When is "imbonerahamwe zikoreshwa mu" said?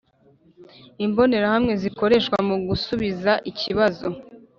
1.05-2.55